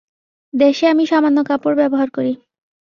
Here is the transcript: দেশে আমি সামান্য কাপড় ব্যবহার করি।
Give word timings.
দেশে 0.53 0.85
আমি 0.87 1.03
সামান্য 1.05 1.37
কাপড় 1.43 1.75
ব্যবহার 1.75 2.09
করি। 2.09 2.33